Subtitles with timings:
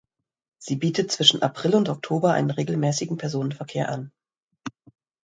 [0.57, 4.11] Sie bietet zwischen April und Oktober einen regelmäßigen Personenverkehr an.